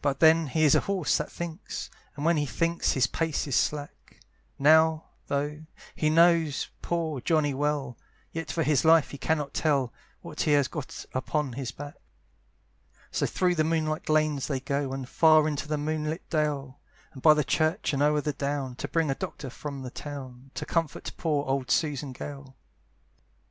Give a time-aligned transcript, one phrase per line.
[0.00, 1.90] But then he is a horse that thinks!
[2.16, 4.20] And when he thinks his pace is slack;
[4.58, 7.98] Now, though he knows poor Johnny well,
[8.32, 11.96] Yet for his life he cannot tell What he has got upon his back.
[13.10, 16.78] So through the moonlight lanes they go, And far into the moonlight dale,
[17.12, 20.52] And by the church, and o'er the down, To bring a doctor from the town,
[20.54, 22.56] To comfort poor old Susan Gale.